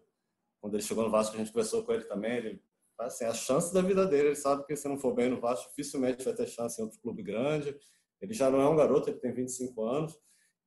[0.60, 2.38] quando ele chegou no Vasco, a gente conversou com ele também.
[2.38, 2.64] Ele
[3.00, 4.30] assim, a chance da vida dele.
[4.30, 7.00] Ele sabe que se não for bem no Vasco, dificilmente vai ter chance em outro
[7.00, 7.76] clube grande.
[8.22, 10.18] Ele já não é um garoto, ele tem 25 anos.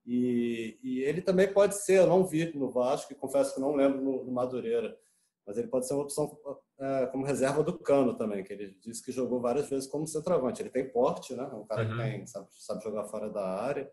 [0.04, 3.74] E, e ele também pode ser, eu não vi no Vasco, e confesso que não
[3.74, 4.96] lembro no, no Madureira,
[5.44, 6.38] mas ele pode ser uma opção
[6.78, 10.62] é, como reserva do Cano também, que ele disse que jogou várias vezes como centroavante.
[10.62, 11.48] Ele tem porte, né?
[11.50, 11.90] É um cara uhum.
[11.90, 13.90] que tem, sabe, sabe jogar fora da área.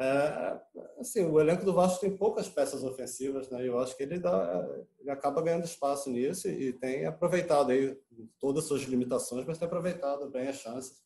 [0.00, 0.60] É,
[1.00, 3.66] assim, o elenco do Vasco tem poucas peças ofensivas, né?
[3.66, 4.64] Eu acho que ele, dá,
[5.00, 7.98] ele acaba ganhando espaço nisso e, tem aproveitado aí
[8.38, 11.02] todas as suas limitações, mas tem aproveitado bem as chances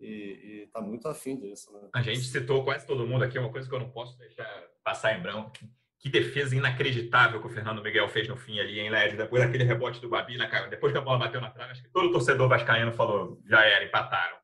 [0.00, 1.70] e está muito afim disso.
[1.74, 1.88] Né?
[1.94, 4.48] A gente citou quase todo mundo aqui, uma coisa que eu não posso deixar
[4.82, 5.52] passar em branco.
[5.98, 9.62] Que defesa inacreditável que o Fernando Miguel fez no fim ali, em Lédio, depois daquele
[9.62, 12.48] rebote do Babi, na, depois que a bola bateu na trave, acho que todo torcedor
[12.48, 14.36] vascaíno falou, já era, empataram.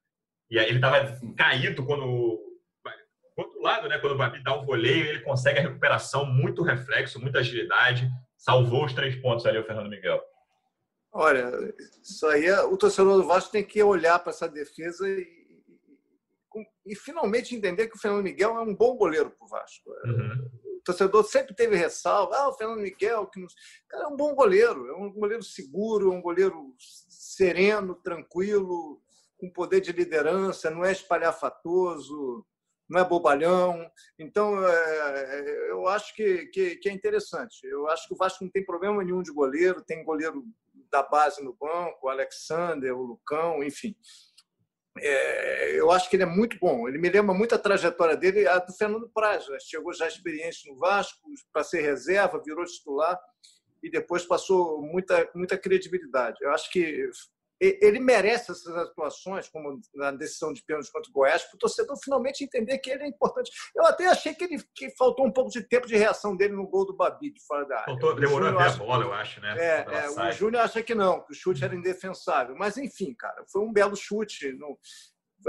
[0.50, 2.37] E aí ele estava caído quando
[3.42, 7.20] outro lado, né, quando o Babi dá o voleio, ele consegue a recuperação, muito reflexo,
[7.20, 10.22] muita agilidade, salvou os três pontos ali o Fernando Miguel.
[11.12, 11.50] Olha,
[12.02, 15.22] isso aí é, o torcedor do Vasco tem que olhar para essa defesa e,
[16.54, 19.90] e, e, finalmente entender que o Fernando Miguel é um bom goleiro para o Vasco.
[20.04, 20.50] Uhum.
[20.78, 23.54] O torcedor sempre teve ressalva, ah, o Fernando Miguel, que nos...
[23.88, 26.74] cara, é um bom goleiro, é um goleiro seguro, um goleiro
[27.08, 29.00] sereno, tranquilo,
[29.38, 32.44] com poder de liderança, não é espalhafatoso,
[32.88, 33.90] não é bobalhão.
[34.18, 37.58] Então, é, é, eu acho que, que, que, é interessante.
[37.64, 40.44] Eu acho que o Vasco não tem problema nenhum de goleiro, tem goleiro
[40.90, 43.94] da base no banco, o Alexander, o Lucão, enfim.
[45.00, 46.88] É, eu acho que ele é muito bom.
[46.88, 49.46] Ele me lembra muito a trajetória dele, a do Fernando Praz.
[49.48, 49.58] Né?
[49.60, 51.20] Chegou já experiente no Vasco,
[51.52, 53.18] para ser reserva, virou titular
[53.82, 56.38] e depois passou muita, muita credibilidade.
[56.40, 57.08] Eu acho que
[57.60, 61.96] ele merece essas atuações, como na decisão de pênalti contra o Goiás, para o torcedor
[62.02, 63.50] finalmente entender que ele é importante.
[63.74, 66.68] Eu até achei que, ele, que faltou um pouco de tempo de reação dele no
[66.68, 67.86] gol do Babi, de fora da área.
[67.86, 69.56] Faltou, demorou a ver a bola, eu acho, né?
[69.58, 72.54] É, é o Júnior acha que não, que o chute era indefensável.
[72.56, 74.52] Mas, enfim, cara, foi um belo chute.
[74.52, 74.78] No,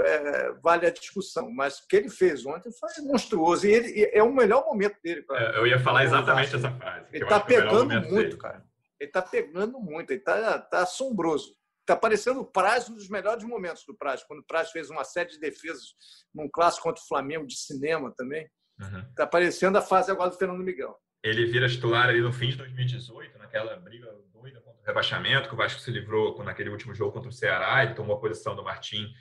[0.00, 3.66] é, vale a discussão, mas o que ele fez ontem foi monstruoso.
[3.66, 5.22] E, ele, é o melhor momento dele.
[5.22, 7.06] Pra, é, eu ia falar exatamente essa frase.
[7.12, 8.36] Ele está pegando muito, dele.
[8.36, 8.64] cara.
[8.98, 11.54] Ele está pegando muito, ele está tá assombroso.
[11.90, 15.02] Está parecendo o Praz um dos melhores momentos do Praz, quando o Praz fez uma
[15.02, 15.88] série de defesas
[16.32, 18.48] num clássico contra o Flamengo de cinema também.
[18.80, 19.14] Está uhum.
[19.16, 20.96] Tá parecendo a fase agora do Fernando Miguel.
[21.20, 25.54] Ele vira titular ali no fim de 2018, naquela briga doida contra o rebaixamento, que
[25.54, 27.82] o Vasco se livrou naquele último jogo contra o Ceará.
[27.82, 29.12] Ele tomou a posição do Martim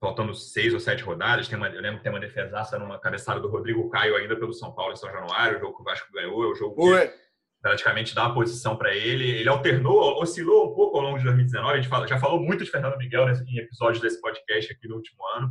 [0.00, 1.46] faltando seis ou sete rodadas.
[1.46, 4.54] Tem uma, eu lembro que tem uma defesaça numa cabeçada do Rodrigo Caio ainda pelo
[4.54, 7.12] São Paulo em São Januário, o jogo que o Vasco ganhou, é o jogo que
[7.64, 9.26] praticamente dá a posição para ele.
[9.26, 11.72] Ele alternou, oscilou um pouco ao longo de 2019.
[11.72, 14.96] A gente fala, já falou muito de Fernando Miguel em episódios desse podcast aqui no
[14.96, 15.50] último ano,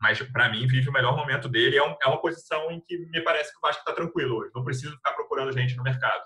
[0.00, 1.76] mas para mim vive o melhor momento dele.
[1.76, 4.50] É, um, é uma posição em que me parece que o Vasco está tranquilo hoje.
[4.52, 6.24] Não precisa ficar procurando gente no mercado.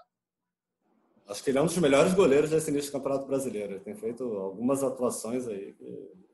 [1.28, 3.74] Acho que ele é um dos melhores goleiros desse início do Campeonato Brasileiro.
[3.74, 5.76] Ele tem feito algumas atuações aí.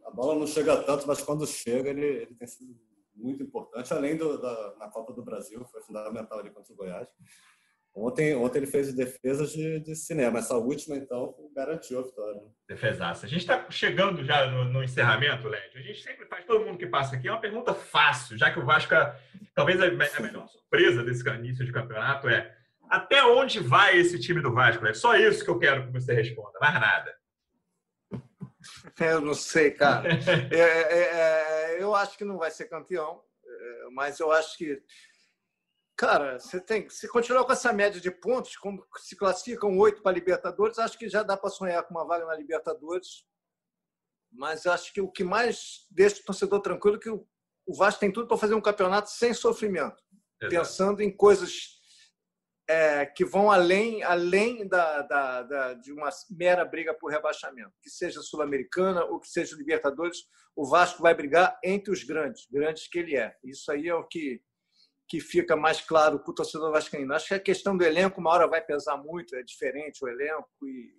[0.07, 2.79] A bola não chega tanto, mas quando chega, ele, ele tem sido
[3.13, 3.93] muito importante.
[3.93, 7.09] Além do, da, na Copa do Brasil, foi fundamental ali contra o Goiás.
[7.97, 10.41] Ontem, ontem ele fez defesas de, de cinema.
[10.41, 12.41] Essa última, então, garantiu a vitória.
[12.69, 13.25] Defesaça.
[13.25, 15.79] A gente está chegando já no, no encerramento, Lédio.
[15.79, 18.59] A gente sempre faz, todo mundo que passa aqui, é uma pergunta fácil, já que
[18.59, 19.17] o Vasco, é,
[19.55, 22.57] talvez a, a melhor surpresa desse início de campeonato é
[22.91, 24.85] até onde vai esse time do Vasco?
[24.87, 27.17] É só isso que eu quero que você responda, mais nada.
[28.99, 30.09] Eu não sei, cara.
[30.51, 34.83] é, é, é, eu acho que não vai ser campeão, é, mas eu acho que
[35.97, 40.13] Cara, você tem se continuar com essa média de pontos, como se classificam oito para
[40.13, 43.25] Libertadores, acho que já dá para sonhar com uma vaga na Libertadores.
[44.33, 48.13] Mas acho que o que mais deixa o torcedor tranquilo é que o Vasco tem
[48.13, 50.03] tudo para fazer um campeonato sem sofrimento,
[50.43, 50.51] Exato.
[50.51, 51.75] pensando em coisas
[52.69, 57.91] é, que vão além, além da, da, da, de uma mera briga por rebaixamento, que
[57.91, 60.19] seja sul-americana ou que seja Libertadores,
[60.57, 63.35] o Vasco vai brigar entre os grandes, grandes que ele é.
[63.45, 64.41] Isso aí é o que
[65.09, 67.14] que fica mais claro para o torcedor vascaíno.
[67.14, 70.49] Acho que a questão do elenco, uma hora vai pesar muito, é diferente o elenco
[70.62, 70.93] e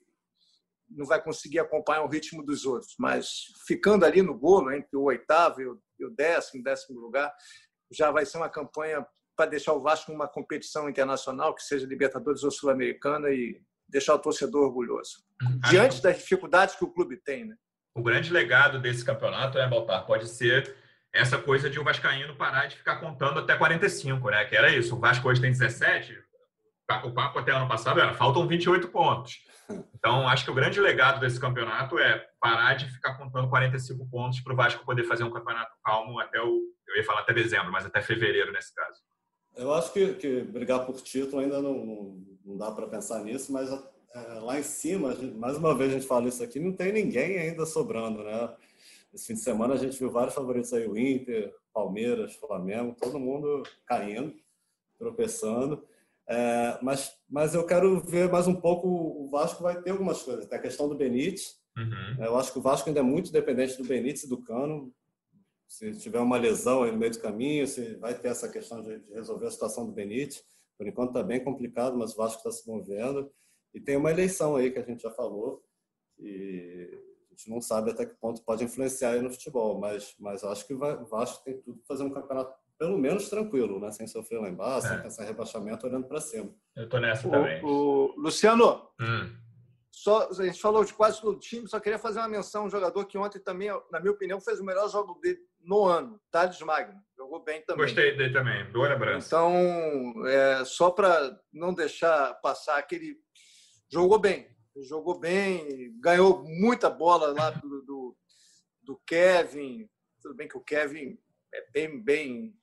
[0.90, 2.96] não vai conseguir acompanhar o ritmo dos outros.
[3.00, 3.28] Mas
[3.68, 7.34] ficando ali no bolo, entre o oitavo e o décimo, décimo lugar,
[7.92, 12.44] já vai ser uma campanha para deixar o Vasco numa competição internacional, que seja Libertadores
[12.44, 15.24] ou Sul-Americana, e deixar o torcedor orgulhoso.
[15.70, 17.46] Diante das dificuldades que o clube tem.
[17.46, 17.56] Né?
[17.94, 20.76] O grande legado desse campeonato, é, Baltar, pode ser
[21.16, 24.46] essa coisa de o Vascaíno parar de ficar contando até 45, né?
[24.46, 24.96] Que era isso.
[24.96, 26.18] O Vasco hoje tem 17,
[27.04, 29.40] o papo até ano passado era faltam 28 pontos.
[29.96, 34.40] Então, acho que o grande legado desse campeonato é parar de ficar contando 45 pontos
[34.42, 36.62] para o Vasco poder fazer um campeonato calmo até o.
[36.88, 39.00] Eu ia falar até dezembro, mas até fevereiro nesse caso.
[39.56, 43.72] Eu acho que, que brigar por título ainda não, não dá para pensar nisso, mas
[43.72, 47.40] é, lá em cima, mais uma vez a gente fala isso aqui, não tem ninguém
[47.40, 48.54] ainda sobrando, né?
[49.16, 53.18] Esse fim de semana a gente viu vários favoritos aí, o Inter, Palmeiras, Flamengo, todo
[53.18, 54.36] mundo caindo,
[55.00, 55.88] tropeçando.
[56.28, 58.90] É, mas, mas eu quero ver mais um pouco.
[58.90, 60.46] O Vasco vai ter algumas coisas.
[60.46, 61.56] Tem a questão do Benítez.
[61.78, 62.26] Uhum.
[62.26, 64.94] Eu acho que o Vasco ainda é muito dependente do Benítez e do Cano.
[65.66, 69.00] Se tiver uma lesão aí no meio do caminho, se vai ter essa questão de,
[69.00, 70.44] de resolver a situação do Benítez.
[70.78, 73.32] Por enquanto está bem complicado, mas o Vasco está se movendo.
[73.74, 75.64] E tem uma eleição aí que a gente já falou.
[76.20, 77.05] E
[77.36, 80.74] gente não sabe até que ponto pode influenciar aí no futebol, mas, mas acho que
[80.74, 83.92] o Vasco tem tudo para fazer um campeonato pelo menos tranquilo, né?
[83.92, 84.90] Sem sofrer lá embaixo, é.
[84.90, 86.54] sem pensar em rebaixamento, olhando para cima.
[86.76, 87.64] Eu tô nessa o, também.
[87.64, 89.34] O, Luciano, hum.
[89.92, 92.66] só, a gente falou de quase todo o time, só queria fazer uma menção a
[92.66, 96.20] um jogador que ontem também, na minha opinião, fez o melhor jogo dele no ano,
[96.30, 97.00] Thales Magno.
[97.18, 97.86] Jogou bem também.
[97.86, 99.28] Gostei dele também, boa lembrança.
[99.28, 103.18] Então, é, só para não deixar passar aquele.
[103.90, 104.48] Jogou bem,
[104.84, 108.18] jogou bem, ganhou muita bola lá do, do,
[108.84, 109.90] do Kevin.
[110.22, 111.18] Tudo bem que o Kevin
[111.54, 112.54] é bem, bem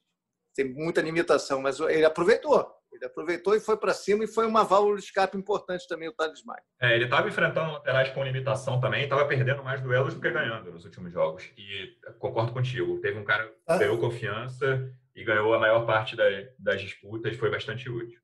[0.55, 2.71] tem muita limitação, mas ele aproveitou.
[2.93, 6.13] Ele aproveitou e foi para cima e foi uma válvula de escape importante também o
[6.13, 6.63] Thales Maia.
[6.81, 10.71] É, ele estava enfrentando laterais com limitação também, estava perdendo mais duelos do que ganhando
[10.71, 11.45] nos últimos jogos.
[11.57, 13.79] E concordo contigo, teve um cara que ah.
[13.79, 16.15] ganhou confiança e ganhou a maior parte
[16.59, 18.21] das disputas, foi bastante útil.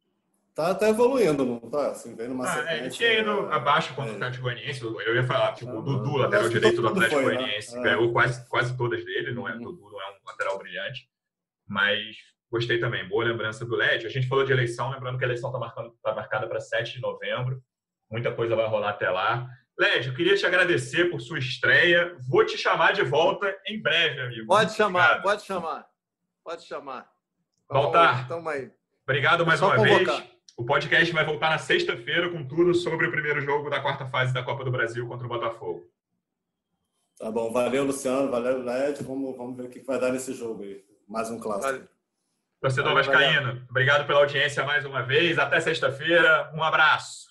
[0.58, 1.92] Tá até evoluindo, não tá?
[1.92, 3.54] Assim, vendo uma ah, é, ele tinha ido é...
[3.54, 4.82] abaixo contra o Atlético Goianiense.
[4.82, 7.22] Eu ia falar, tipo, o Dudu, lateral direito do Atlético né?
[7.22, 7.82] Goianiense, né?
[7.82, 9.32] ganhou quase, quase todas dele.
[9.32, 9.62] Não é, uhum.
[9.62, 11.08] Dudu não é um lateral brilhante,
[11.64, 12.16] mas
[12.50, 13.08] gostei também.
[13.08, 14.04] Boa lembrança do LED.
[14.04, 17.00] A gente falou de eleição, lembrando que a eleição está tá marcada para 7 de
[17.00, 17.62] novembro.
[18.10, 19.48] Muita coisa vai rolar até lá.
[19.78, 22.16] Led, eu queria te agradecer por sua estreia.
[22.28, 24.48] Vou te chamar de volta em breve, amigo.
[24.48, 25.86] Pode chamar, pode chamar.
[26.42, 27.08] Pode chamar.
[27.70, 28.26] Voltar.
[28.26, 28.72] Tamo aí.
[29.04, 30.16] Obrigado mais uma convocar.
[30.16, 30.37] vez.
[30.58, 34.34] O podcast vai voltar na sexta-feira com tudo sobre o primeiro jogo da quarta fase
[34.34, 35.88] da Copa do Brasil contra o Botafogo.
[37.16, 39.00] Tá bom, valeu Luciano, valeu Led.
[39.04, 40.84] Vamos, vamos ver o que vai dar nesse jogo aí.
[41.06, 41.72] Mais um clássico.
[41.72, 41.88] Valeu.
[42.60, 43.62] Torcedor valeu, Vascaíno, valeu.
[43.70, 45.38] obrigado pela audiência mais uma vez.
[45.38, 46.50] Até sexta-feira.
[46.52, 47.28] Um abraço.